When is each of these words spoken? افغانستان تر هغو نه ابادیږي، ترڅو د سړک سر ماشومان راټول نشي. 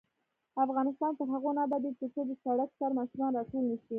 افغانستان 0.65 1.11
تر 1.19 1.27
هغو 1.33 1.51
نه 1.55 1.61
ابادیږي، 1.67 1.95
ترڅو 1.99 2.21
د 2.27 2.31
سړک 2.43 2.69
سر 2.79 2.91
ماشومان 2.99 3.31
راټول 3.35 3.63
نشي. 3.71 3.89